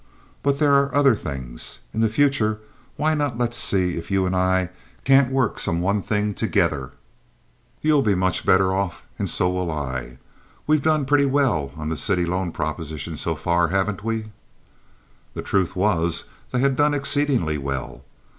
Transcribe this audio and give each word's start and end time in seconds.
But 0.41 0.57
there 0.57 0.73
are 0.73 0.95
other 0.95 1.13
things. 1.13 1.77
In 1.93 2.01
the 2.01 2.09
future 2.09 2.59
why 2.97 3.13
not 3.13 3.37
let's 3.37 3.55
see 3.55 3.97
if 3.99 4.09
you 4.09 4.25
and 4.25 4.35
I 4.35 4.69
can't 5.03 5.31
work 5.31 5.59
some 5.59 5.79
one 5.79 6.01
thing 6.01 6.33
together? 6.33 6.93
You'll 7.83 8.01
be 8.01 8.15
much 8.15 8.43
better 8.43 8.73
off, 8.73 9.03
and 9.19 9.29
so 9.29 9.47
will 9.51 9.69
I. 9.69 10.17
We've 10.65 10.81
done 10.81 11.05
pretty 11.05 11.25
well 11.27 11.71
on 11.77 11.89
the 11.89 11.97
city 11.97 12.25
loan 12.25 12.51
proposition 12.51 13.15
so 13.15 13.35
far, 13.35 13.67
haven't 13.67 14.03
we?" 14.03 14.31
The 15.35 15.43
truth 15.43 15.75
was, 15.75 16.23
they 16.51 16.57
had 16.61 16.75
done 16.75 16.95
exceedingly 16.95 17.59
well. 17.59 18.03